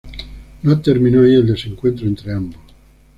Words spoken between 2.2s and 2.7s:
ambos.